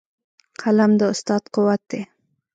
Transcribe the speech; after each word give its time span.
قلم 0.61 0.91
د 0.99 1.01
استاد 1.13 1.43
قوت 1.55 1.81
دی. 1.91 2.01